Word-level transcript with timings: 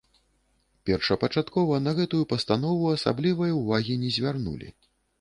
Першапачаткова 0.89 1.79
на 1.89 1.95
гэтую 2.01 2.23
пастанову 2.33 2.91
асаблівай 2.97 3.57
увагі 3.63 4.03
не 4.07 4.15
звярнулі. 4.21 4.67